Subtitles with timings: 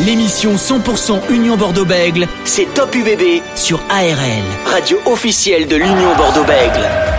[0.00, 7.13] L'émission 100% Union Bordeaux-Bègle, c'est Top UBB sur ARL, radio officielle de l'Union Bordeaux-Bègle.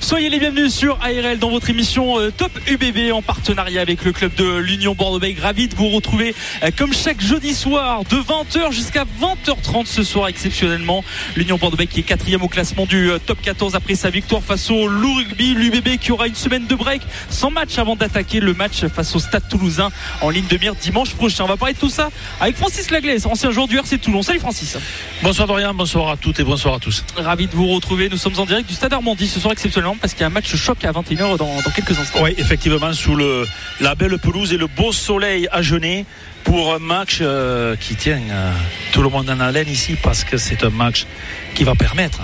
[0.00, 4.12] Soyez les bienvenus sur ARL dans votre émission euh, Top UBB en partenariat avec le
[4.12, 5.40] club de l'Union Bordeaux-Bègles.
[5.40, 10.28] Ravi de vous retrouver euh, comme chaque jeudi soir de 20h jusqu'à 20h30 ce soir
[10.28, 11.04] exceptionnellement.
[11.36, 14.70] L'Union Bordeaux-Bègles qui est quatrième au classement du euh, Top 14 après sa victoire face
[14.70, 15.54] au Loup Rugby.
[15.54, 19.18] L'UBB qui aura une semaine de break sans match avant d'attaquer le match face au
[19.18, 19.90] Stade Toulousain
[20.20, 21.44] en ligne de mire dimanche prochain.
[21.44, 24.22] On va parler de tout ça avec Francis Laglaise, ancien joueur du RC Toulon.
[24.22, 24.78] Salut Francis.
[25.22, 27.04] Bonsoir Dorian, bonsoir à toutes et bonsoir à tous.
[27.16, 28.08] Ravi de vous retrouver.
[28.08, 30.30] Nous sommes en direct du Stade Armandie ce soir exceptionnellement parce qu'il y a un
[30.30, 32.20] match choc à 21h dans, quelques instants.
[32.22, 33.46] Oui, effectivement, sous le,
[33.80, 36.04] la belle pelouse et le beau soleil à Genet
[36.44, 38.52] pour un match euh, qui tient euh,
[38.92, 41.06] tout le monde en haleine ici parce que c'est un match
[41.54, 42.20] qui va permettre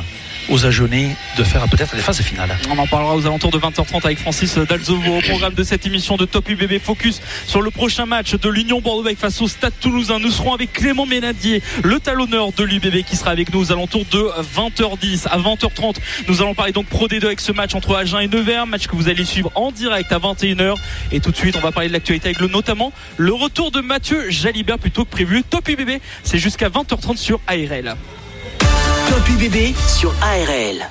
[0.49, 2.57] aux Agenais de faire peut-être les phases finales.
[2.71, 6.17] On en parlera aux alentours de 20h30 avec Francis Dalzovo au programme de cette émission
[6.17, 10.19] de Top UBB Focus sur le prochain match de l'Union bordeaux face au Stade Toulousain.
[10.19, 14.05] Nous serons avec Clément Ménadier, le talonneur de l'UBB qui sera avec nous aux alentours
[14.11, 15.97] de 20h10 à 20h30.
[16.29, 18.97] Nous allons parler donc Pro D2 avec ce match entre Agen et Nevers, match que
[18.97, 20.75] vous allez suivre en direct à 21h.
[21.13, 23.81] Et tout de suite, on va parler de l'actualité avec le, notamment le retour de
[23.81, 25.43] Mathieu Jalibert plutôt que prévu.
[25.49, 27.97] Top UBB, c'est jusqu'à 20h30 sur ARL.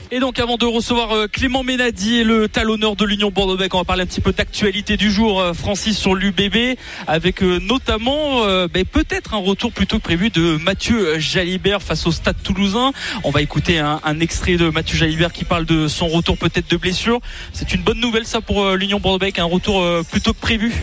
[0.10, 3.84] Et donc avant de recevoir euh, Clément Ménadier, le talonneur de l'Union Bordeaux-Bègles, on va
[3.84, 8.86] parler un petit peu d'actualité du jour, euh, Francis, sur l'UBB, avec euh, notamment ben,
[8.86, 12.92] peut-être un retour plutôt que prévu de Mathieu Jalibert face au Stade Toulousain.
[13.24, 16.72] On va écouter un, un extrait de Mathieu Jalibert qui parle de son retour peut-être
[16.72, 17.20] de blessure.
[17.54, 20.74] C'est une bonne nouvelle ça pour l'Union Bordeaux-Bègles, un retour plutôt que prévu.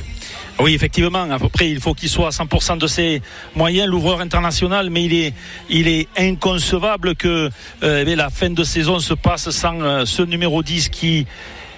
[0.60, 1.30] Oui, effectivement.
[1.30, 3.22] À peu près, il faut qu'il soit à 100% de ses
[3.56, 4.88] moyens, l'ouvreur international.
[4.91, 5.34] Mais il est,
[5.69, 7.50] il est inconcevable que
[7.83, 11.27] euh, eh la fin de saison se passe sans euh, ce numéro 10 qui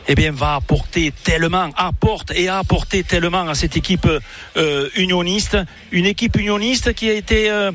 [0.09, 4.09] eh bien, va apporter tellement, apporte et a apporté tellement à cette équipe
[4.57, 5.59] euh, unioniste.
[5.91, 7.73] Une équipe unioniste qui a été euh,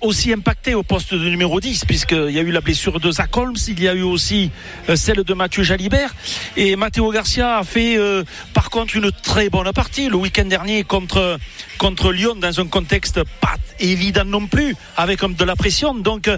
[0.00, 3.36] aussi impacté au poste de numéro 10, puisqu'il y a eu la blessure de Zach
[3.36, 4.50] Holmes, il y a eu aussi
[4.88, 6.14] euh, celle de Mathieu Jalibert.
[6.56, 10.84] Et Matteo Garcia a fait euh, par contre une très bonne partie le week-end dernier
[10.84, 11.38] contre,
[11.78, 15.94] contre Lyon dans un contexte pas évident non plus, avec de la pression.
[15.94, 16.30] Donc,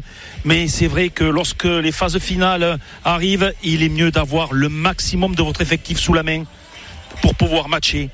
[0.44, 5.34] mais c'est vrai que lorsque les phases finales arrivent, il est mieux d'avoir le maximum
[5.34, 6.44] de votre effectif sous la main
[7.22, 8.10] pour pouvoir matcher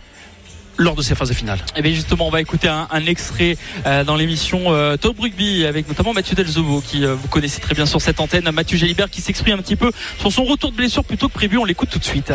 [0.76, 1.58] lors de ces phases finales.
[1.76, 5.66] Et eh bien justement, on va écouter un, extrait euh, dans l'émission euh, Top Rugby
[5.66, 9.10] avec notamment Mathieu Delzovo qui euh, vous connaissez très bien sur cette antenne, Mathieu Jalibert
[9.10, 11.58] qui s'exprime un petit peu sur son retour de blessure plutôt que prévu.
[11.58, 12.32] On l'écoute tout de suite.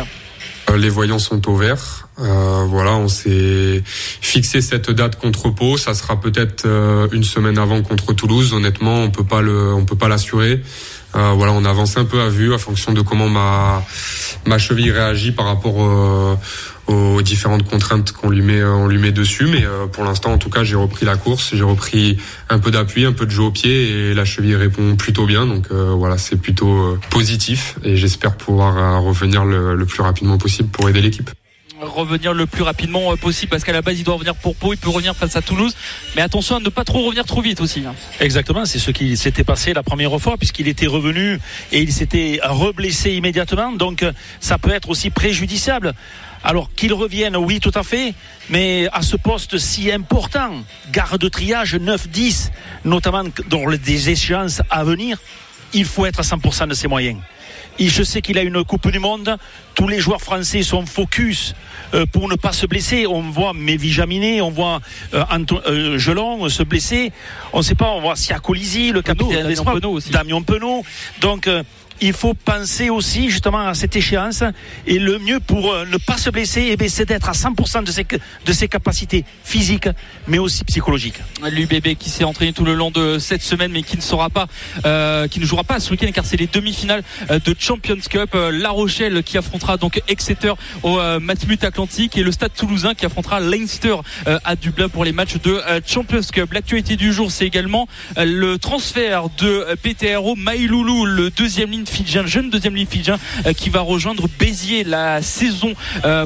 [0.76, 2.08] Les voyants sont au vert.
[2.16, 5.76] voilà, on s'est fixé cette date contre Pau.
[5.76, 6.64] Ça sera peut-être
[7.10, 8.52] une semaine avant contre Toulouse.
[8.52, 10.62] Honnêtement, on peut pas le, on peut pas l'assurer.
[11.12, 13.84] voilà, on avance un peu à vue, à fonction de comment ma
[14.46, 16.38] ma cheville réagit par rapport
[16.90, 20.38] aux différentes contraintes qu'on lui met on lui met dessus mais euh, pour l'instant en
[20.38, 22.18] tout cas j'ai repris la course j'ai repris
[22.48, 25.46] un peu d'appui un peu de jeu au pied et la cheville répond plutôt bien
[25.46, 30.68] donc euh, voilà c'est plutôt euh, positif et j'espère pouvoir revenir le, plus rapidement possible
[30.68, 31.30] pour aider l'équipe
[31.80, 34.76] revenir le plus rapidement possible parce qu'à la base il doit revenir pour Pau, il
[34.76, 35.74] peut revenir face à Toulouse
[36.14, 37.84] mais attention à ne pas trop revenir trop vite aussi.
[37.86, 37.94] Hein.
[38.20, 41.38] Exactement, c'est ce qui s'était passé la première fois puisqu'il était revenu
[41.72, 44.04] et il s'était reblessé immédiatement donc
[44.40, 45.94] ça peut être aussi préjudiciable.
[46.42, 48.14] Alors qu'il revienne, oui, tout à fait,
[48.48, 50.52] mais à ce poste si important,
[50.90, 52.50] garde de triage 9-10,
[52.84, 55.18] notamment dans des échéances à venir,
[55.74, 57.18] il faut être à 100% de ses moyens.
[57.78, 59.38] Et je sais qu'il a une Coupe du Monde.
[59.74, 61.54] Tous les joueurs français sont focus
[61.94, 63.06] euh, pour ne pas se blesser.
[63.06, 64.80] On voit Mévi Jaminet, on voit
[65.14, 65.24] euh,
[65.66, 67.12] euh, Gelon se blesser.
[67.52, 69.46] On ne sait pas, on voit Siakolisi, le capitaine
[70.10, 70.84] Damien Penaud.
[71.20, 71.48] Donc,
[72.00, 74.42] il faut penser aussi justement à cette échéance
[74.86, 77.90] et le mieux pour euh, ne pas se blesser eh c'est d'être à 100% de
[77.90, 79.88] ses, de ses capacités physiques
[80.26, 81.20] mais aussi psychologiques.
[81.50, 84.46] L'UBB qui s'est entraîné tout le long de cette semaine mais qui ne sera pas
[84.86, 88.34] euh, qui ne jouera pas ce week-end car c'est les demi-finales euh, de Champions Cup
[88.34, 93.40] La Rochelle qui affrontera donc Exeter au Matmut Atlantique et le Stade Toulousain qui affrontera
[93.40, 93.96] Leinster
[94.26, 96.52] à Dublin pour les matchs de Champions Cup.
[96.52, 97.86] L'actualité du jour c'est également
[98.16, 103.18] le transfert de PTRO Maïloulou le deuxième ligne Fidjien, jeune deuxième ligne Fidjien,
[103.56, 105.74] qui va rejoindre Béziers la saison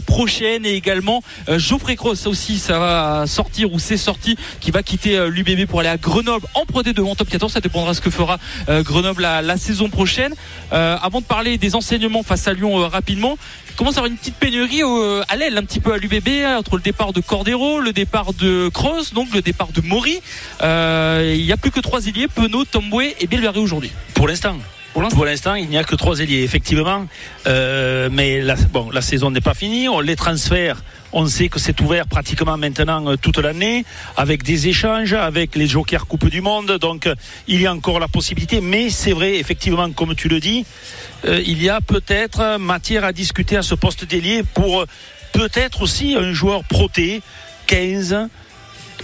[0.06, 5.28] prochaine et également Geoffrey Cross, aussi, ça va sortir ou c'est sorti, qui va quitter
[5.28, 7.52] l'UBB pour aller à Grenoble en Pro D2 en top 14.
[7.52, 8.38] Ça dépendra ce que fera
[8.68, 10.34] Grenoble la, saison prochaine.
[10.70, 13.38] avant de parler des enseignements face à Lyon rapidement,
[13.76, 14.82] commence à avoir une petite pénurie
[15.28, 16.28] à l'aile un petit peu à l'UBB
[16.58, 19.82] entre le départ de Cordero, le départ de Cross, donc le départ de.
[20.62, 23.92] Euh, il n'y a plus que trois ailiers, Penaud, Tomboué et Bielbarré aujourd'hui.
[24.14, 24.56] Pour l'instant.
[24.94, 27.06] Pour l'instant, il n'y a que trois ailiers, effectivement.
[27.46, 29.88] Euh, mais la, bon, la saison n'est pas finie.
[29.88, 33.84] On les transferts, on sait que c'est ouvert pratiquement maintenant euh, toute l'année,
[34.16, 36.78] avec des échanges, avec les jokers Coupe du Monde.
[36.78, 37.08] Donc,
[37.48, 38.60] il y a encore la possibilité.
[38.60, 40.64] Mais c'est vrai, effectivement, comme tu le dis,
[41.26, 44.84] il y a peut-être matière à discuter à ce poste d'ailier pour
[45.32, 47.20] peut-être aussi un joueur proté,
[47.66, 48.28] 15,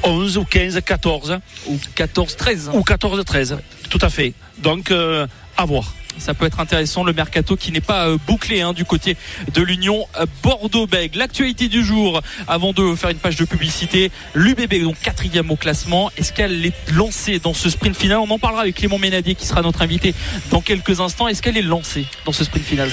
[0.02, 1.38] 11 ou 15, 14.
[1.66, 2.70] Ou 14, 13.
[2.74, 3.58] Ou 14, 13.
[3.88, 4.34] Tout à fait.
[4.58, 5.26] Donc, euh,
[5.60, 8.84] à voir ça peut être intéressant le mercato qui n'est pas euh, bouclé hein, du
[8.84, 9.16] côté
[9.52, 11.18] de l'Union euh, Bordeaux-Bègles.
[11.18, 16.10] L'actualité du jour, avant de faire une page de publicité, l'UBB donc quatrième au classement.
[16.16, 18.18] Est-ce qu'elle est lancée dans ce sprint final?
[18.18, 20.14] On en parlera avec Clément Ménadier qui sera notre invité
[20.50, 21.28] dans quelques instants.
[21.28, 22.90] Est-ce qu'elle est lancée dans ce sprint final?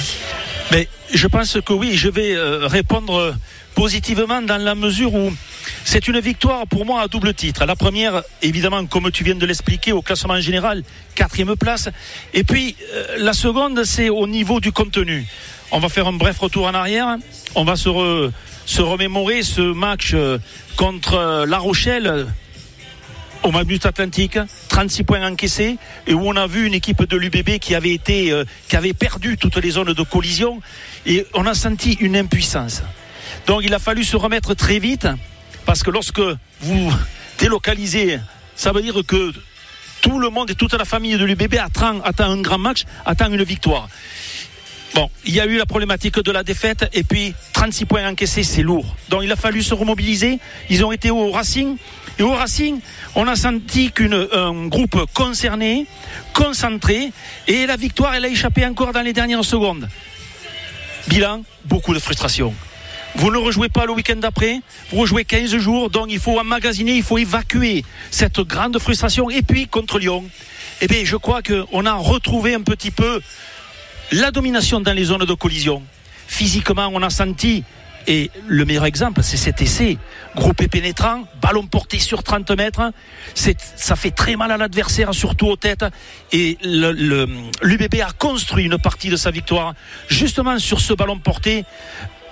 [0.72, 1.96] Mais je pense que oui.
[1.96, 3.36] Je vais répondre
[3.76, 5.32] positivement dans la mesure où
[5.84, 7.66] c'est une victoire pour moi à double titre.
[7.66, 10.84] La première, évidemment, comme tu viens de l'expliquer, au classement général,
[11.16, 11.90] quatrième place.
[12.34, 15.26] Et puis, euh, la seconde, c'est au niveau du contenu.
[15.72, 17.18] On va faire un bref retour en arrière.
[17.56, 17.90] On va se,
[18.80, 20.38] remémorer ce match euh,
[20.76, 22.28] contre euh, La Rochelle
[23.44, 24.40] au Magnus Atlantique,
[24.70, 25.78] 36 points encaissés,
[26.08, 28.34] et où on a vu une équipe de l'UBB qui avait été,
[28.68, 30.60] qui avait perdu toutes les zones de collision,
[31.06, 32.82] et on a senti une impuissance.
[33.46, 35.08] Donc il a fallu se remettre très vite
[35.68, 36.22] parce que lorsque
[36.62, 36.92] vous
[37.40, 38.20] délocalisez,
[38.56, 39.34] ça veut dire que
[40.02, 43.44] tout le monde et toute la famille de l'UBB attend, un grand match, attend une
[43.44, 43.90] victoire.
[44.96, 48.44] Bon, il y a eu la problématique de la défaite et puis 36 points encaissés,
[48.44, 48.96] c'est lourd.
[49.10, 50.40] Donc il a fallu se remobiliser.
[50.70, 51.76] Ils ont été au Racing.
[52.18, 52.80] Et au Racing,
[53.16, 55.86] on a senti qu'un groupe concerné,
[56.34, 57.12] concentré,
[57.48, 59.88] et la victoire, elle a échappé encore dans les dernières secondes.
[61.10, 62.56] Bilan, beaucoup de frustration.
[63.18, 64.62] Vous ne rejouez pas le week-end d'après,
[64.92, 69.32] vous rejouez 15 jours, donc il faut emmagasiner, il faut évacuer cette grande frustration.
[69.32, 70.24] Et puis contre Lyon,
[70.82, 73.20] eh bien, je crois qu'on a retrouvé un petit peu
[74.12, 75.82] la domination dans les zones de collision.
[76.28, 77.64] Physiquement, on a senti,
[78.06, 79.98] et le meilleur exemple, c'est cet essai,
[80.36, 82.92] groupé pénétrant, ballon porté sur 30 mètres,
[83.34, 85.86] ça fait très mal à l'adversaire, surtout aux têtes,
[86.32, 89.74] et l'UBB a construit une partie de sa victoire
[90.08, 91.66] justement sur ce ballon porté.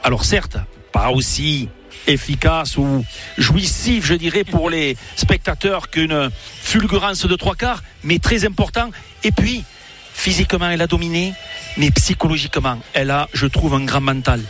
[0.03, 0.57] Alors certes,
[0.95, 1.67] pas aussi
[2.07, 3.03] efficace ou
[3.37, 6.29] jouissif, je dirais, pour les spectateurs qu'une
[6.61, 8.91] fulgurance de trois quarts, mais très important.
[9.21, 9.65] Et puis,
[10.13, 11.33] physiquement, elle a dominé,
[11.75, 14.41] mais psychologiquement, elle a, je trouve, un grand mental.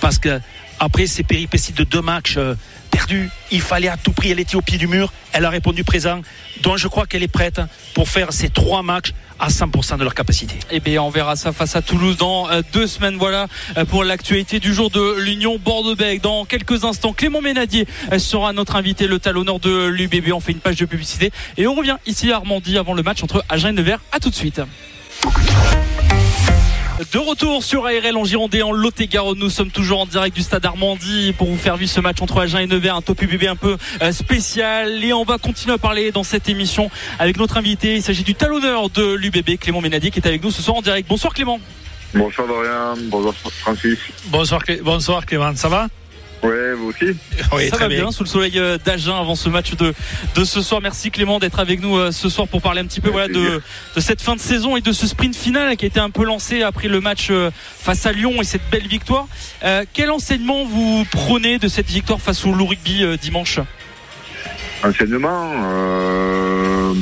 [0.00, 0.40] Parce que
[0.78, 2.54] après ces péripéties de deux matchs euh,
[2.90, 5.84] perdus, il fallait à tout prix, elle était au pied du mur, elle a répondu
[5.84, 6.20] présent,
[6.62, 7.60] donc je crois qu'elle est prête
[7.94, 10.56] pour faire ces trois matchs à 100% de leur capacité.
[10.70, 13.16] Eh bien, on verra ça face à Toulouse dans euh, deux semaines.
[13.16, 13.46] Voilà
[13.76, 16.22] euh, pour l'actualité du jour de l'Union Bordeaux-Bègles.
[16.22, 17.86] Dans quelques instants, Clément Ménadier
[18.18, 20.32] sera notre invité, le talonneur de l'UBB.
[20.32, 23.22] On fait une page de publicité et on revient ici à Armandie avant le match
[23.22, 24.00] entre Agen et Nevers.
[24.10, 24.60] À tout de suite.
[26.98, 29.38] De retour sur ARL en Gironde en Lot-et-Garonne.
[29.38, 32.40] Nous sommes toujours en direct du stade Armandie pour vous faire vivre ce match entre
[32.40, 35.04] Agen et Nevers, un top UBB un peu euh, spécial.
[35.04, 36.90] Et on va continuer à parler dans cette émission
[37.20, 37.94] avec notre invité.
[37.94, 40.82] Il s'agit du talonneur de l'UBB, Clément Ménadier, qui est avec nous ce soir en
[40.82, 41.08] direct.
[41.08, 41.60] Bonsoir Clément.
[42.14, 43.98] Bonsoir Dorian, bonsoir Francis.
[44.26, 45.86] Bonsoir, bonsoir Clément, ça va?
[46.42, 47.16] Ouais, vous aussi.
[47.52, 48.10] Oui, ça va bien.
[48.12, 49.94] sous le soleil euh, d'Agen avant ce match de,
[50.34, 50.80] de ce soir.
[50.80, 53.60] Merci Clément d'être avec nous euh, ce soir pour parler un petit peu voilà, de,
[53.96, 56.24] de cette fin de saison et de ce sprint final qui a été un peu
[56.24, 59.26] lancé après le match euh, face à Lyon et cette belle victoire.
[59.92, 63.60] quel enseignement vous prenez de cette victoire face au Loup Rugby dimanche?
[64.84, 65.52] Enseignement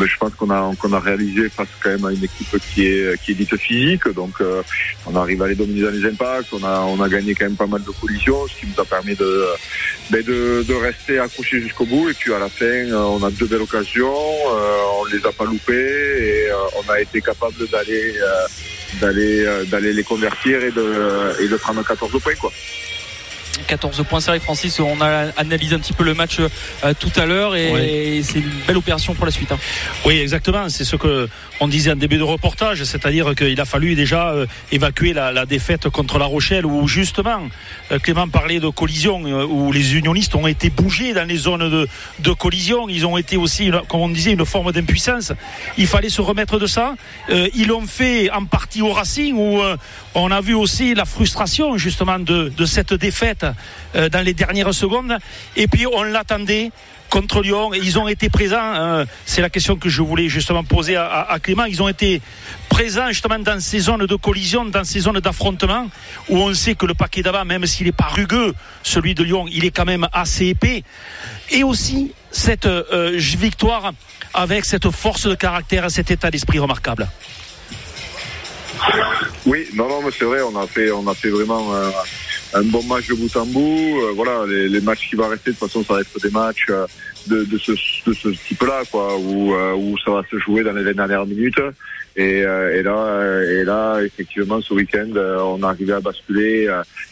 [0.06, 3.20] je pense qu'on a qu'on a réalisé face quand même à une équipe qui est
[3.22, 4.62] qui est dite physique, donc euh,
[5.06, 7.56] on arrive à les dominer dans les impacts, on a on a gagné quand même
[7.56, 9.44] pas mal de collisions, ce qui nous a permis de
[10.10, 12.08] ben, de, rester accrochés jusqu'au bout.
[12.08, 15.32] Et puis à la fin euh, on a deux belles occasions, euh, on les a
[15.32, 15.75] pas loupées.
[15.75, 18.14] Et on a été capable d'aller
[19.00, 22.52] d'aller d'aller les convertir et de et de prendre 14 points quoi.
[23.66, 24.80] 14 points serrés, Francis.
[24.80, 28.50] On a analysé un petit peu le match euh, tout à l'heure et, c'est une
[28.66, 29.52] belle opération pour la suite.
[29.52, 29.58] Hein.
[30.04, 30.68] Oui, exactement.
[30.68, 31.28] C'est ce que
[31.60, 35.88] on disait en début de reportage, c'est-à-dire qu'il a fallu déjà euh, évacuer la, défaite
[35.88, 37.40] contre La Rochelle, où justement
[37.92, 41.86] euh, Clément parlait de collision, où les unionistes ont été bougés dans les zones
[42.18, 42.88] de, collision.
[42.88, 45.32] Ils ont été aussi, comme on disait, une forme d'impuissance.
[45.78, 46.94] Il fallait se remettre de ça.
[47.28, 49.60] ils l'ont fait en partie au Racing, où
[50.14, 53.45] on a vu aussi la frustration justement de, de cette défaite
[53.94, 55.18] euh, dans les dernières secondes.
[55.56, 56.70] Et puis on l'attendait
[57.08, 58.74] contre Lyon ils ont été présents.
[58.74, 61.64] Euh, c'est la question que je voulais justement poser à, Clément.
[61.64, 62.20] Ils ont été
[62.68, 65.88] présents justement dans ces zones de collision, dans ces zones d'affrontement
[66.28, 69.46] où on sait que le paquet d'avant, même s'il n'est pas rugueux, celui de Lyon,
[69.50, 70.82] il est quand même assez épais.
[71.50, 73.92] Et aussi cette euh, victoire
[74.34, 77.08] avec cette force de caractère, cet état d'esprit remarquable.
[79.46, 81.72] Oui, non, non, mais c'est vrai, on a fait, on a fait vraiment
[82.56, 84.00] un bon match de bout en bout.
[84.00, 86.30] Euh, voilà, les, les, matchs qui vont rester, de toute façon, ça va être des
[86.30, 86.86] matchs euh,
[87.26, 90.72] de, de ce, de ce type-là, quoi, où, euh, où ça va se jouer dans
[90.72, 91.60] les dernières minutes.
[92.16, 96.66] Et, et là, et là, effectivement, ce week-end, on est arrivé à basculer.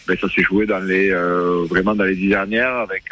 [0.08, 1.10] mais ça s'est joué dans les,
[1.68, 3.04] vraiment dans les dix dernières, avec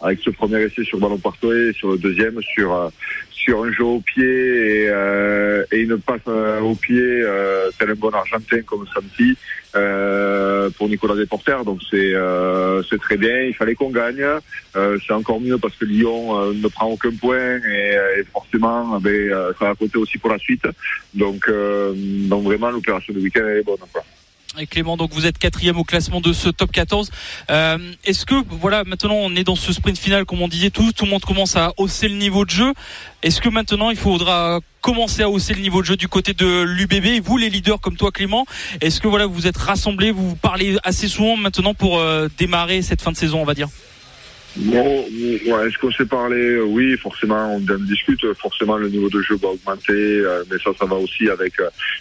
[0.00, 2.92] avec ce premier essai sur ballon partout et sur le deuxième sur
[3.42, 7.90] sur un jeu au pied et, euh, et une passe euh, au pied euh, tel
[7.90, 9.36] un bon argentin comme Santi
[9.74, 11.58] euh, pour Nicolas Desporter.
[11.64, 13.40] Donc c'est euh, c'est très bien.
[13.40, 14.24] Il fallait qu'on gagne.
[14.76, 19.30] Euh, c'est encore mieux parce que Lyon ne prend aucun point et, et forcément ben,
[19.58, 20.66] ça va compter aussi pour la suite.
[21.14, 21.50] Donc
[22.32, 23.76] donc vraiment l'opération du week-end est bonne.
[23.92, 24.04] Quoi.
[24.70, 27.10] Clément, donc vous êtes quatrième au classement de ce top 14.
[27.50, 30.92] Euh, Est-ce que voilà, maintenant on est dans ce sprint final, comme on disait tout,
[30.92, 32.72] tout le monde commence à hausser le niveau de jeu.
[33.22, 36.62] Est-ce que maintenant il faudra commencer à hausser le niveau de jeu du côté de
[36.62, 38.46] l'UBB Vous, les leaders comme toi, Clément,
[38.80, 42.82] est-ce que voilà, vous êtes rassemblés, vous vous parlez assez souvent maintenant pour euh, démarrer
[42.82, 43.68] cette fin de saison, on va dire?
[44.54, 45.06] Bon,
[45.64, 46.60] est-ce qu'on s'est parlé?
[46.60, 48.20] Oui, forcément, on discute.
[48.34, 51.54] Forcément, le niveau de jeu va augmenter, euh, mais ça, ça va aussi avec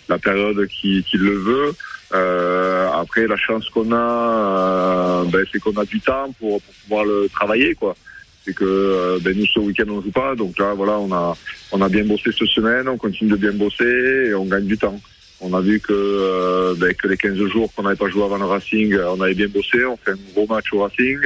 [0.09, 1.73] la période qui le veut.
[2.13, 6.73] Euh, après, la chance qu'on a, euh, ben, c'est qu'on a du temps pour, pour,
[6.83, 7.95] pouvoir le travailler, quoi.
[8.43, 11.37] C'est que euh, ben, nous ce week-end on joue pas, donc là voilà, on a
[11.71, 14.77] on a bien bossé cette semaine, on continue de bien bosser et on gagne du
[14.77, 14.99] temps.
[15.43, 18.37] On a vu que, euh, ben, que les 15 jours qu'on n'avait pas joué avant
[18.37, 21.19] le Racing, on avait bien bossé, on fait un gros match au Racing.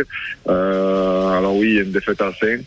[0.45, 2.61] alors oui, il y a une défaite à 5,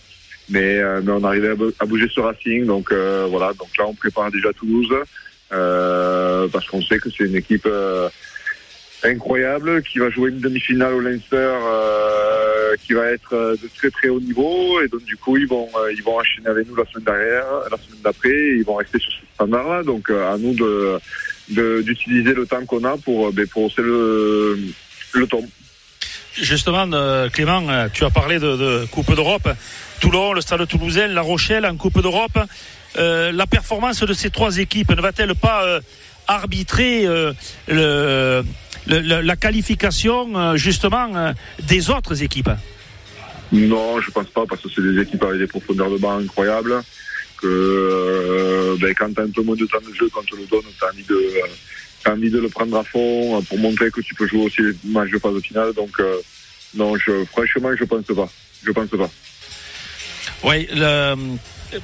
[0.48, 4.52] mais, mais on arrivait à bouger ce Racing, donc voilà, donc là on prépare déjà
[4.54, 4.92] Toulouse.
[5.52, 8.08] Euh, parce qu'on sait que c'est une équipe euh,
[9.02, 14.08] incroyable qui va jouer une demi-finale au Leinster euh, qui va être de très très
[14.08, 17.04] haut niveau et donc du coup ils vont ils vont enchaîner avec nous la semaine
[17.04, 21.00] derrière la semaine d'après ils vont rester sur ce standard là donc à nous de
[21.82, 24.58] d'utiliser le temps qu'on a pour ben, hausser le
[25.14, 25.26] le
[26.34, 26.86] Justement,
[27.30, 29.48] Clément, tu as parlé de, de Coupe d'Europe.
[30.00, 32.38] Toulon, le Stade Toulousain, La Rochelle en Coupe d'Europe.
[32.98, 35.80] Euh, la performance de ces trois équipes ne va-t-elle pas euh,
[36.26, 38.42] arbitrer euh,
[38.86, 41.32] la qualification justement
[41.66, 42.50] des autres équipes?
[43.52, 46.82] Non, je pense pas parce que c'est des équipes avec des profondeurs de banc incroyables.
[47.42, 50.60] Ben, quand tu as un peu moins de temps de jeu, quand tu le donne,
[50.78, 50.90] tu as
[52.12, 54.72] envie de de le prendre à fond pour montrer que tu peux jouer aussi les
[54.84, 55.72] matchs de phase finale.
[55.74, 55.90] Donc,
[56.74, 56.94] non,
[57.30, 58.28] franchement, je pense pas.
[58.64, 59.10] Je pense pas.
[60.44, 60.68] Oui,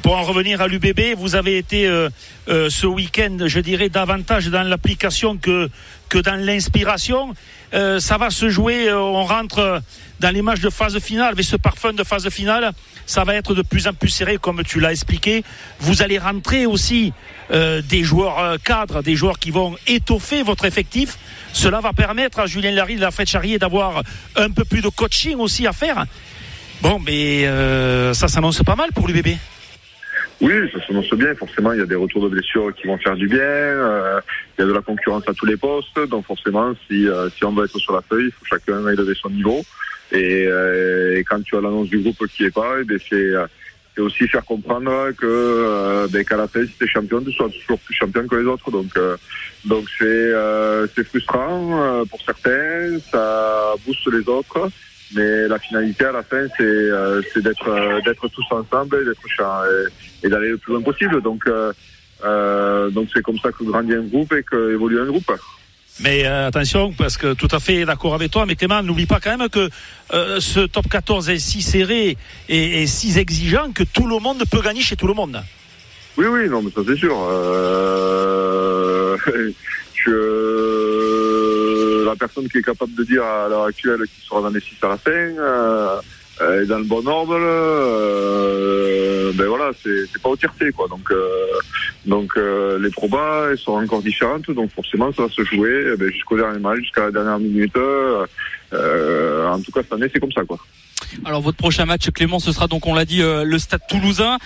[0.03, 2.09] pour en revenir à l'UBB, vous avez été euh,
[2.49, 5.69] euh, ce week-end, je dirais, davantage dans l'application que,
[6.09, 7.35] que dans l'inspiration.
[7.75, 9.83] Euh, ça va se jouer, on rentre
[10.21, 12.73] dans les matchs de phase finale, avec ce parfum de phase finale,
[13.05, 15.45] ça va être de plus en plus serré, comme tu l'as expliqué.
[15.81, 17.13] Vous allez rentrer aussi
[17.51, 21.19] des joueurs cadres, des joueurs qui vont étoffer votre effectif.
[21.53, 24.03] Cela va permettre à Julien Larry de la Fête Charrier d'avoir
[24.37, 26.07] un peu plus de coaching aussi à faire.
[26.83, 27.45] Bon, mais
[28.15, 29.37] ça s'annonce pas mal pour l'UBB.
[30.41, 31.35] Oui, ça s'annonce bien.
[31.35, 33.41] Forcément, il y a des retours de blessures qui vont faire du bien.
[33.41, 34.21] Euh,
[34.59, 35.99] il y a de la concurrence à tous les postes.
[36.09, 39.15] Donc forcément, si, euh, si on veut être sur la feuille, il faut chacun élever
[39.15, 39.63] son niveau.
[40.13, 43.33] Et, euh, quand tu as l'annonce du groupe qui est pas, eh c'est
[43.97, 47.49] c'est aussi faire comprendre que ben, qu'à la fin, si tu es champion, tu sois
[47.49, 48.71] toujours plus champion que les autres.
[48.73, 48.91] Donc
[49.65, 50.33] donc c'est
[50.95, 54.69] c'est frustrant pour certains, ça booste les autres.
[55.15, 59.21] Mais la finalité à la fin, c'est euh, d'être euh, d'être tous ensemble, d'être
[60.23, 61.23] et, et d'aller le plus loin possible.
[61.23, 61.73] Donc euh,
[62.91, 65.33] donc c'est comme ça que grandit un groupe et qu'évolue un groupe.
[66.01, 69.37] Mais attention, parce que tout à fait d'accord avec toi, mais Clément, n'oublie pas quand
[69.37, 69.71] même que
[70.11, 72.17] ce top 14 est si serré
[72.49, 75.41] et, et, si exigeant que tout le monde peut gagner chez tout le monde.
[76.17, 77.15] Oui, oui, non, mais ça c'est sûr.
[79.95, 80.44] je
[82.17, 84.89] personne qui est capable de dire à l'heure actuelle qui sera dans les 6 à
[84.89, 84.99] la.
[85.07, 86.01] Euh,
[86.41, 90.89] euh, dans le bon ordre, euh, ben voilà, c'est pas au tiercé quoi.
[90.89, 91.47] Donc euh,
[92.07, 95.97] donc euh, les probas elles sont encore différentes, donc forcément ça va se jouer eh
[95.97, 97.77] ben, jusqu'au dernier match, jusqu'à la dernière minute.
[97.77, 100.59] en tout cas cette année c'est comme ça quoi.
[101.25, 104.39] Alors votre prochain match Clément, ce sera donc on l'a dit le Stade Toulousain.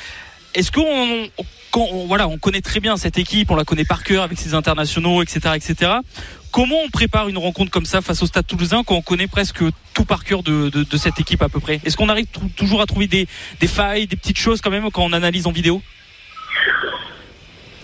[0.54, 1.28] Est-ce qu'on
[1.76, 4.54] on, voilà, on connaît très bien cette équipe, on la connaît par cœur avec ses
[4.54, 5.92] internationaux, etc., etc.
[6.52, 9.62] Comment on prépare une rencontre comme ça face au Stade Toulousain quand on connaît presque
[9.94, 11.80] tout par cœur de, cette équipe à peu près?
[11.84, 12.26] Est-ce qu'on arrive
[12.56, 13.26] toujours à trouver des,
[13.66, 15.82] failles, des petites choses quand même quand on analyse en vidéo?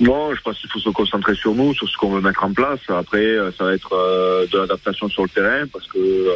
[0.01, 2.53] Non, je pense qu'il faut se concentrer sur nous, sur ce qu'on veut mettre en
[2.53, 2.81] place.
[2.89, 6.31] Après, ça va être euh, de l'adaptation sur le terrain parce que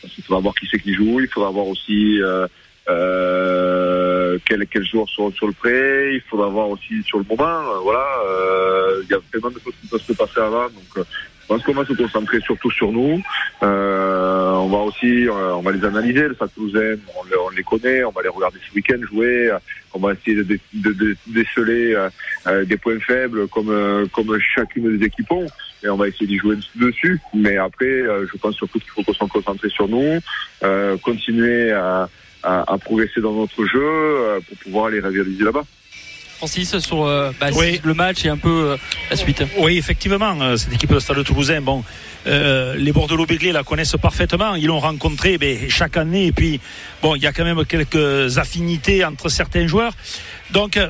[0.00, 1.20] parce qu'il faudra voir qui c'est qui joue.
[1.20, 2.46] Il faudra voir aussi euh,
[2.88, 7.44] euh, quel, quel joueur sont sur le prêt, il faudra voir aussi sur le moment.
[7.44, 10.66] Euh, voilà, euh, il y a tellement de choses qui peuvent se passer avant.
[10.96, 11.04] Euh,
[11.52, 13.22] pense qu'on va se concentrer surtout sur nous.
[13.62, 18.22] Euh, on va aussi, on va les analyser, le Stade on, les connaît, on va
[18.22, 19.50] les regarder ce week-end jouer.
[19.94, 21.96] On va essayer de, de, de, déceler
[22.66, 25.46] des points faibles comme comme chacune des équipes ont
[25.84, 27.20] et on va essayer d'y jouer dessus.
[27.34, 30.18] Mais après, je pense surtout qu'il faut qu'on se concentrer sur nous,
[31.02, 32.08] continuer à
[32.42, 35.64] à, progresser dans notre jeu euh, pour pouvoir aller réaliser là-bas.
[36.42, 37.50] Francis sur euh, bah,
[37.84, 38.76] le match et un peu euh,
[39.08, 39.44] la suite.
[39.58, 41.84] Oui, effectivement, cette équipe de Stade Toulousain, bon,
[42.26, 44.56] les Bordelot Béglé la connaissent parfaitement.
[44.56, 46.60] Ils l'ont rencontré ben, chaque année et puis
[47.00, 49.92] bon, il y a quand même quelques affinités entre certains joueurs.
[50.50, 50.80] Donc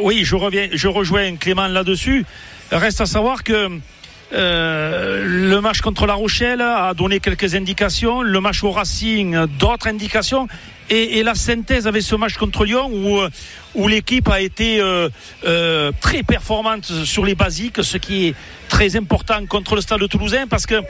[0.00, 2.24] oui, je reviens, je rejoins Clément là-dessus.
[2.72, 3.68] Reste à savoir que
[4.32, 8.22] euh, le match contre La Rochelle a donné quelques indications.
[8.22, 10.46] Le match au Racing, d'autres indications.
[10.92, 13.20] Et, la synthèse avec ce match contre Lyon où,
[13.76, 15.08] où l'équipe a été euh,
[15.44, 18.34] euh, très performante sur les basiques, ce qui est
[18.68, 20.82] très important contre le Stade de Toulousain parce que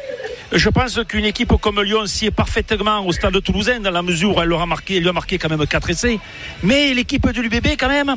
[0.52, 4.00] je pense qu'une équipe comme Lyon s'y est parfaitement au Stade de Toulousain dans la
[4.00, 6.18] mesure où elle leur a marqué, elle lui a marqué quand même 4 essais.
[6.62, 8.16] Mais l'équipe de l'UBB quand même,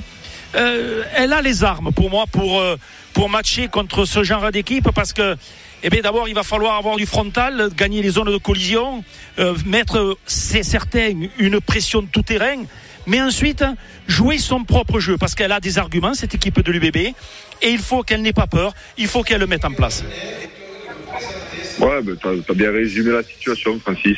[0.55, 2.77] euh, elle a les armes pour moi pour euh,
[3.13, 5.35] pour matcher contre ce genre d'équipe parce que
[5.81, 9.03] eh bien d'abord il va falloir avoir du frontal, gagner les zones de collision,
[9.39, 12.63] euh, mettre c'est certain une pression tout terrain,
[13.07, 13.63] mais ensuite
[14.07, 17.15] jouer son propre jeu parce qu'elle a des arguments cette équipe de l'UBB et
[17.63, 20.03] il faut qu'elle n'ait pas peur, il faut qu'elle le mette en place.
[21.79, 24.17] Ouais, tu as, bien résumé la situation, Francis.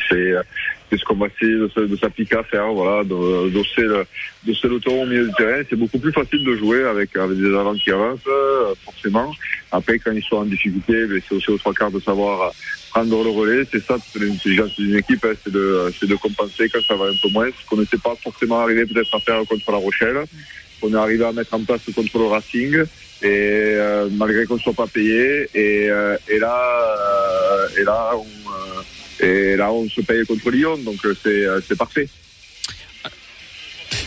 [0.89, 4.05] C'est ce qu'on va essayer de, s'appliquer à faire, voilà, d'osser le,
[4.45, 5.61] le tour au milieu du terrain.
[5.69, 9.31] C'est beaucoup plus facile de jouer avec, avec des avants qui avancent, euh, forcément.
[9.71, 12.51] Après, quand ils sont en difficulté, ben, c'est aussi aux trois quarts de savoir
[12.91, 13.63] prendre le relais.
[13.71, 17.17] C'est ça, c'est l'intelligence d'une équipe, hein, c'est de, de compenser quand ça va un
[17.21, 17.47] peu moins.
[17.47, 20.23] Ce qu'on n'était pas forcément arrivé peut-être à faire contre la Rochelle.
[20.81, 22.83] On est arrivé à mettre en place contre le Racing
[23.21, 26.59] et euh, malgré qu'on ne soit pas payé et, euh, et là
[27.79, 28.25] et là on,
[29.19, 32.07] et là, on se paye contre Lyon, donc euh, euh, c'est parfait.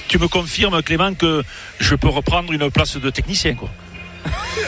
[0.08, 1.42] Tu me confirmes, Clément, que
[1.78, 3.70] je peux reprendre une place de technicien, quoi.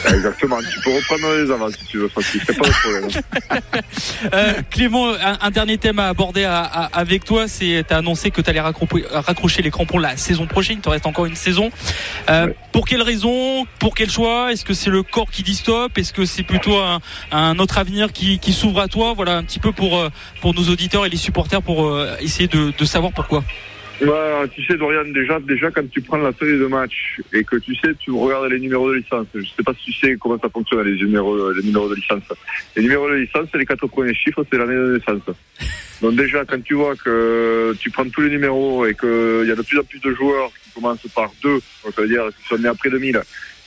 [0.07, 3.23] Exactement, tu peux reprendre les avances si tu veux, Francis, c'est pas de problème.
[4.33, 8.51] euh, Clément, un, dernier thème à aborder avec toi, c'est tu as annoncé que tu
[8.51, 11.71] allais raccrocher les crampons la saison prochaine, il te reste encore une saison.
[12.29, 13.67] Euh, Pour quelle raison?
[13.79, 14.53] Pour quel choix?
[14.53, 15.97] Est-ce que c'est le corps qui dit stop?
[15.99, 17.01] Est-ce que c'est plutôt un,
[17.33, 19.13] un, autre avenir qui, qui s'ouvre à toi?
[19.15, 20.09] Voilà un petit peu pour, euh,
[20.41, 23.45] pour nos auditeurs et les supporters pour essayer de, de savoir pourquoi.
[24.01, 27.57] Ouais, tu sais, Dorian, déjà, déjà, quand tu prends la série de matchs et que
[27.57, 29.27] tu sais, tu regardes les numéros de licence.
[29.35, 32.23] Je sais pas si tu sais comment ça fonctionne, les numéros, les numéros de licence.
[32.77, 35.37] Les numéros de licence, les quatre premiers chiffres, c'est l'année de naissance.
[36.01, 39.55] Donc déjà, quand tu vois que tu prends tous les numéros et qu'il y a
[39.55, 42.57] de plus en plus de joueurs qui commencent par deux, donc ça veut dire qu'ils
[42.57, 43.21] sont nés après 2000,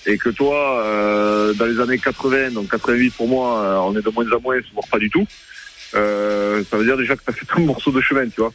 [0.08, 4.02] et que toi, euh, dans les années 80, donc 88 pour moi, euh, on est
[4.02, 5.26] de moins en moins, voire pas du tout,
[5.96, 8.52] euh, ça veut dire déjà que tu as fait un morceau de chemin, tu vois.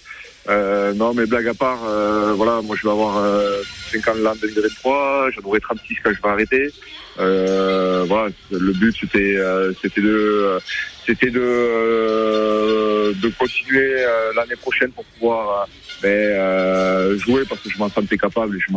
[0.48, 3.60] Euh, non, mais blague à part, euh, voilà, moi je vais avoir euh,
[3.92, 6.70] 5 ans l'an 2023, j'en aurai 36 quand je vais arrêter.
[7.18, 10.58] Euh, voilà, le but c'était euh, c'était de euh,
[11.04, 13.92] c'était de de continuer
[14.34, 15.68] l'année prochaine pour pouvoir
[16.02, 18.68] ben, jouer parce que je m'en sentais capable et je,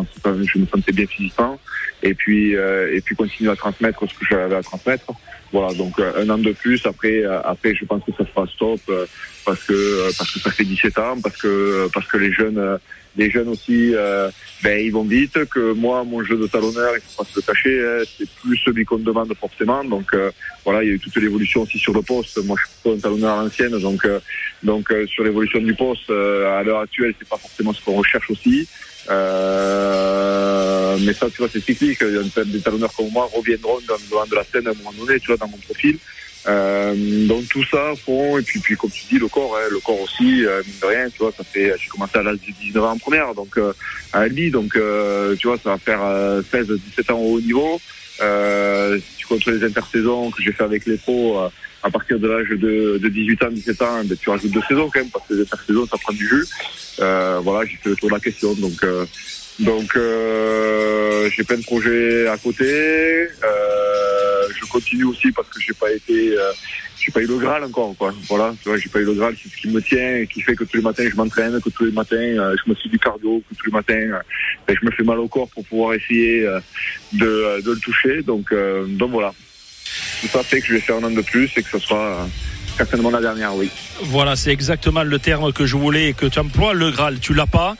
[0.54, 1.58] je me sentais bien physiquement
[2.04, 5.06] et puis et puis continuer à transmettre ce que j'avais à transmettre.
[5.54, 6.86] Voilà, donc un an de plus.
[6.86, 8.80] Après, après, je pense que ça fera stop
[9.46, 12.58] parce que euh, parce que ça fait 17 ans, parce que parce que les jeunes
[12.58, 12.78] euh,
[13.18, 14.30] les jeunes aussi euh,
[14.64, 17.42] ben ils vont vite que moi mon jeu de talonneur il faut pas se le
[17.42, 19.84] cacher hein, c'est plus celui qu'on demande forcément.
[19.84, 20.16] Donc
[20.64, 22.44] voilà il y a eu toute l'évolution aussi sur le poste.
[22.46, 24.08] Moi je suis un talonneur à l'ancienne donc
[24.64, 28.68] donc sur l'évolution du poste à l'heure actuelle c'est pas forcément ce qu'on recherche aussi.
[31.04, 32.02] Mais ça tu vois c'est cyclique.
[32.02, 35.38] Des talonneurs comme moi reviendront dans, de la scène à un moment donné tu vois
[35.38, 35.98] dans mon profil
[36.48, 39.80] Euh, donc tout ça font et puis puis comme tu dis le corps, hein, le
[39.80, 42.52] corps aussi, euh, mine de rien, tu vois, ça fait j'ai commencé à l'âge de
[42.52, 43.74] 19 ans en première, donc euh,
[44.12, 46.00] à Albi, donc euh, tu vois, ça va faire
[46.52, 47.80] 16-17 ans au haut niveau.
[48.20, 51.40] si tu comptes les intersaisons que j'ai fait avec les pros
[51.84, 54.90] à partir de l'âge de, de, 18 ans, 17 ans, ben, tu rajoutes deux saisons
[54.92, 56.48] quand même, parce que les intersaisons, ça prend du jus.
[56.98, 58.84] voilà, j'ai fait le tour de la question, donc
[59.62, 59.96] donc
[61.36, 62.66] j'ai plein de projets à côté.
[62.66, 66.52] Euh, je continue aussi parce que j'ai pas été, euh,
[67.00, 68.14] j'ai pas eu le Graal encore, quoi.
[68.28, 70.42] Voilà, tu vois, j'ai pas eu le Graal, c'est ce qui me tient et qui
[70.42, 72.90] fait que tous les matins je m'entraîne, que tous les matins euh, je me suis
[72.90, 74.20] du cardio, que tous les matins
[74.68, 76.48] ben, je me fais mal au corps pour pouvoir essayer
[77.14, 78.22] de, le toucher.
[78.22, 78.54] Donc,
[78.88, 79.34] donc voilà.
[80.22, 82.28] Tout ça fait que je vais faire un an de plus et que ce sera
[82.78, 83.70] certainement la dernière, oui.
[84.04, 86.74] Voilà, c'est exactement le terme que je voulais que tu emploies.
[86.74, 87.76] Le Graal, tu l'as pas.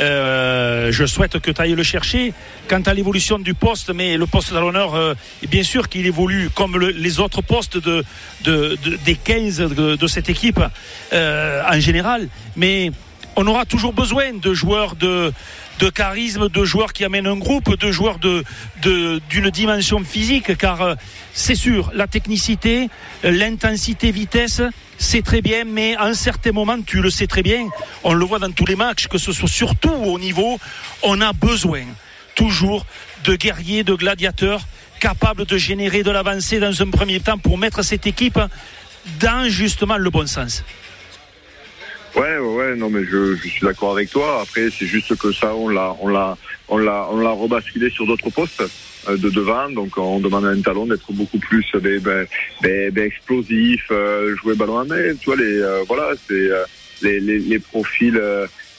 [0.00, 2.32] Euh, je souhaite que tu ailles le chercher.
[2.68, 5.14] Quant à l'évolution du poste, mais le poste d'honneur, euh,
[5.48, 8.04] bien sûr qu'il évolue comme les autres postes de,
[9.04, 10.60] des 15 de, cette équipe
[11.12, 12.28] euh, en général.
[12.56, 12.90] Mais
[13.36, 15.32] on aura toujours besoin de joueurs de,
[15.78, 20.96] de charisme, de joueurs qui amènent un groupe, de joueurs d'une dimension physique, car
[21.32, 22.88] c'est sûr, la technicité,
[23.24, 24.62] l'intensité, vitesse,
[24.98, 27.68] c'est très bien, mais à un certain moment, tu le sais très bien,
[28.04, 30.58] on le voit dans tous les matchs, que ce soit surtout au niveau,
[31.02, 31.82] on a besoin
[32.34, 32.86] toujours
[33.24, 34.62] de guerriers, de gladiateurs
[35.00, 38.38] capables de générer de l'avancée dans un premier temps pour mettre cette équipe
[39.18, 40.62] dans justement le bon sens.
[42.14, 44.42] Ouais, ouais, non, mais je, je suis d'accord avec toi.
[44.42, 46.36] Après, c'est juste que ça, on l'a, on l'a,
[46.68, 48.62] on l'a, on l'a rebasculé sur d'autres postes.
[49.08, 49.68] Euh, de devant.
[49.70, 52.26] Donc on demande à un talon d'être beaucoup plus euh, ben, ben,
[52.62, 55.14] ben, ben, explosif, euh, jouer ballon à main.
[55.18, 56.50] Tu vois les voilà c'est
[57.02, 58.20] les, les, les, profils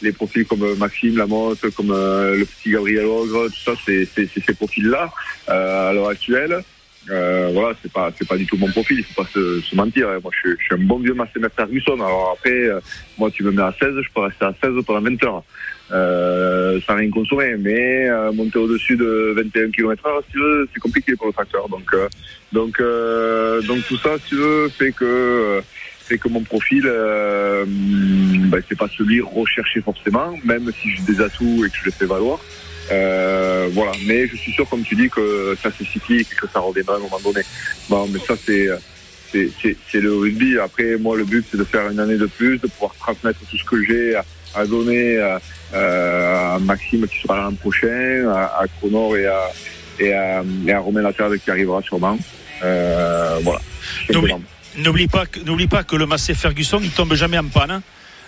[0.02, 4.88] les profils comme Maxime Lamotte, comme le petit Gabriel Ogre, tout ça c'est ces profils
[4.88, 5.12] là
[5.48, 6.64] à l'heure actuelle.
[7.10, 9.76] Euh, voilà, c'est pas c'est pas du tout mon profil, il faut pas se, se
[9.76, 10.08] mentir.
[10.10, 10.20] Hein.
[10.24, 11.96] Moi, je, je, suis un bon vieux Massé Ferguson.
[11.96, 12.70] Alors après,
[13.18, 15.44] moi, tu me mets à 16, je peux rester à 16 pendant 20 heures
[15.92, 17.56] euh, sans rien consommer.
[17.58, 21.68] Mais euh, monter au-dessus de 21 km/h, si tu veux, c'est compliqué pour le tracteur.
[21.70, 22.08] Donc, euh,
[22.52, 25.62] donc, euh, donc tout ça, si tu veux, fait que
[26.06, 31.22] fait que mon profil, euh, ben, c'est pas celui recherché forcément, même si j'ai des
[31.22, 32.40] atouts et que je les fais valoir.
[32.92, 36.48] Euh, voilà, mais je suis sûr, comme tu dis, que ça c'est cyclique et que
[36.52, 37.42] ça redémarre à un moment donné.
[37.90, 38.70] Bon, mais ça c'est
[39.32, 40.60] c'est le rugby.
[40.60, 43.58] Après, moi, le but c'est de faire une année de plus, de pouvoir transmettre tout
[43.58, 44.24] ce que j'ai à,
[44.56, 45.18] à donner
[45.74, 49.40] euh, à Maxime qui sera l'an prochain, à, à Cronor et à,
[50.00, 52.18] et à, et à Romain Laterre qui arrivera sûrement.
[52.64, 53.60] Euh, voilà.
[54.78, 57.72] N'oublie pas, n'oublie pas que le Massé Ferguson, il tombe jamais en panne.
[57.72, 57.84] Hein.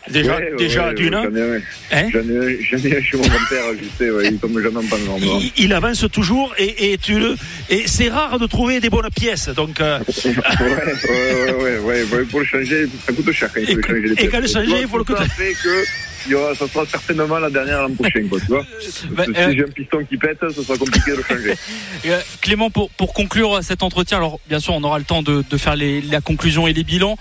[0.10, 1.14] Déjà, ouais, déjà ouais, d'une.
[1.14, 1.58] J'en ai,
[1.92, 5.18] hein j'en ai, ai chez mon grand-père, je sais, ouais, il tombe jamais en.
[5.18, 7.36] Il, il, avance toujours et, et tu le,
[7.70, 9.82] et c'est rare de trouver des bonnes pièces, donc.
[9.82, 10.00] Euh...
[10.60, 14.16] ouais, ouais, ouais, pour le changer, ça coûte cher quand il faut et, changer les
[14.16, 14.26] pièces.
[14.26, 15.24] Et quand le changer, il faut le coûter.
[15.64, 15.86] que
[16.28, 18.66] il y aura, ça sera certainement la dernière l'an prochain, quoi, tu vois.
[19.12, 19.54] Bah, si euh...
[19.56, 21.54] j'ai un piston qui pète, ça sera compliqué de le changer.
[22.08, 25.44] Euh, Clément, pour, pour conclure cet entretien, alors bien sûr, on aura le temps de,
[25.50, 27.18] de faire les, la conclusion et les bilans,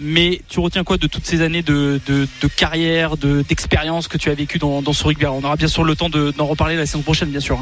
[0.00, 4.34] mais tu retiens quoi de toutes ces années de, de, carrière, d'expérience que tu as
[4.34, 7.02] vécu dans, dans ce rugby On aura bien sûr le temps d'en reparler la saison
[7.02, 7.58] prochaine, bien sûr.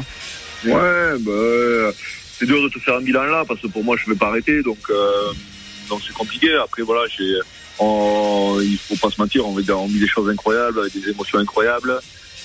[0.65, 1.91] Ouais, bah,
[2.37, 4.19] c'est dur de te faire un bilan là, parce que pour moi, je ne vais
[4.19, 5.31] pas arrêter, donc euh,
[5.89, 6.53] donc c'est compliqué.
[6.63, 7.39] Après, voilà, j'ai
[7.79, 11.99] il faut pas se mentir, on on vit des choses incroyables, avec des émotions incroyables.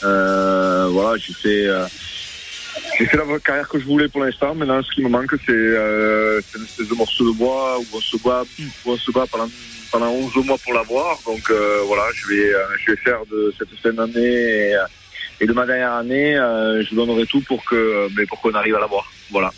[0.05, 1.87] Euh, voilà, j'ai fait, euh,
[2.99, 4.55] j'ai fait la carrière que je voulais pour l'instant.
[4.55, 8.01] Maintenant, ce qui me manque, c'est euh, une espèce de morceau de bois où on
[8.01, 8.45] se bat,
[8.85, 9.49] où on se bat pendant,
[9.91, 11.19] pendant 11 mois pour l'avoir.
[11.25, 14.75] Donc euh, voilà, je vais, euh, je vais faire de cette fin d'année
[15.41, 18.81] et, de ma dernière année, euh, je donnerai tout pour que, mais qu'on arrive à
[18.81, 19.11] l'avoir.
[19.31, 19.53] Voilà.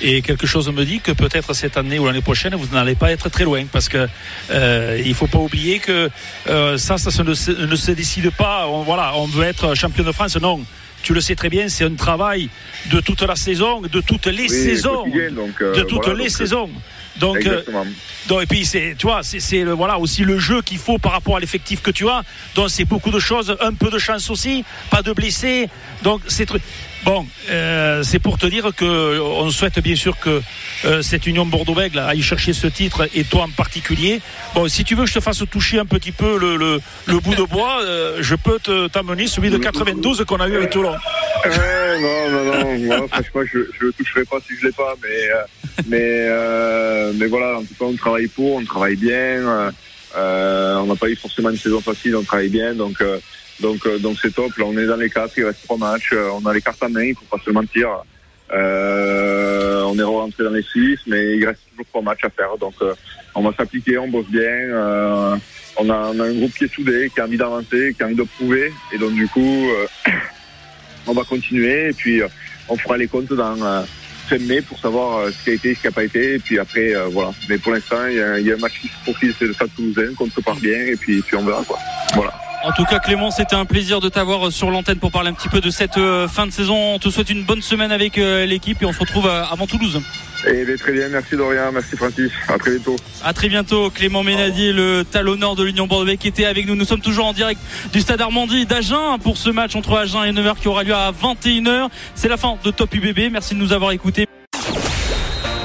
[0.00, 3.10] Et quelque chose me dit que peut-être cette année ou l'année prochaine, vous n'allez pas
[3.10, 4.06] être très loin parce que
[4.50, 6.08] euh, faut pas oublier que
[6.46, 8.66] ça, ça ne, se, décide pas.
[8.86, 10.64] Voilà, on veut être champion de France, non.
[11.02, 12.50] Tu le sais très bien, c'est un travail
[12.90, 16.28] de toute la saison, de toutes les oui, saisons, donc, euh, de toutes voilà, les
[16.28, 16.70] donc, saisons.
[17.18, 17.62] Donc, euh,
[18.28, 21.12] donc, et puis c'est, tu vois, c'est, c'est voilà aussi le jeu qu'il faut par
[21.12, 22.22] rapport à l'effectif que tu as.
[22.54, 25.68] Donc c'est beaucoup de choses, un peu de chance aussi, pas de blessés.
[26.02, 26.48] Donc c'est
[27.04, 30.42] Bon, euh, c'est pour te dire que on souhaite bien sûr que
[30.84, 34.20] euh, cette Union Bordeaux-Bègles aille chercher ce titre et toi en particulier.
[34.54, 37.34] Bon, si tu veux que je te fasse toucher un petit peu le, le, bout
[37.34, 38.58] de bois, euh, je peux
[38.88, 40.94] t'amener celui de 92 qu'on a eu avec Toulon.
[41.46, 45.88] Euh, non, non, non, moi, franchement, je ne toucherai pas si je l'ai pas, mais,
[45.88, 49.72] mais, mais voilà, en tout cas, on travaille pour, on travaille bien.
[50.16, 53.02] on n'a pas eu forcément une saison facile, on travaille bien, donc
[53.60, 54.56] donc euh, donc c'est top.
[54.56, 56.10] Là, on est dans les quatre, il reste trois matchs.
[56.12, 57.88] Euh, on a les cartes à main, il faut pas se mentir.
[58.52, 62.56] Euh, on est rentré dans les six, mais il reste toujours trois matchs à faire.
[62.58, 62.74] Donc
[63.34, 64.70] on va s'appliquer, on bosse bien.
[65.76, 68.06] on, a, on a un groupe qui est soudé, qui a envie d'avancer, qui a
[68.06, 68.72] envie de prouver.
[68.92, 69.68] Et donc du coup,
[71.06, 72.22] on va continuer et puis
[72.68, 73.84] on fera les comptes dans
[74.28, 76.34] fin mai pour savoir ce qui a été, ce qui n'a pas été.
[76.34, 77.32] Et puis après, voilà.
[77.48, 79.52] Mais pour l'instant, il y, a, y a un match qui se profile, c'est le
[79.52, 81.78] Stade Toulousain, qu'on se part bien et puis, puis on verra quoi.
[82.14, 82.47] Voilà.
[82.64, 85.48] En tout cas, Clément, c'était un plaisir de t'avoir sur l'antenne pour parler un petit
[85.48, 86.94] peu de cette euh, fin de saison.
[86.94, 89.66] On te souhaite une bonne semaine avec euh, l'équipe et on se retrouve euh, avant
[89.66, 90.00] Toulouse.
[90.46, 92.30] Eh bien, très bien, merci Dorian, merci Francis.
[92.48, 92.96] À très bientôt.
[93.24, 96.74] À très bientôt, Clément Ménadier, le talonneur de l'Union Bordeaux qui était avec nous.
[96.74, 97.60] Nous sommes toujours en direct
[97.92, 101.12] du stade Armandie d'Agen pour ce match entre Agen et Nevers qui aura lieu à
[101.12, 101.88] 21h.
[102.14, 103.32] C'est la fin de Top UBB.
[103.32, 104.26] Merci de nous avoir écoutés.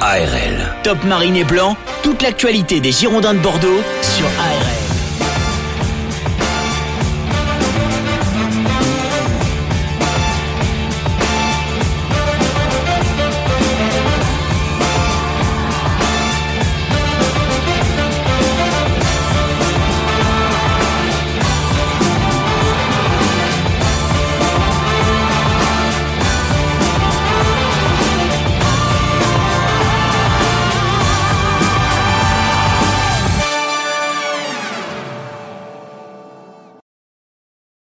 [0.01, 0.75] ARL.
[0.83, 4.72] Top Marine et Blanc, toute l'actualité des Girondins de Bordeaux sur ARL.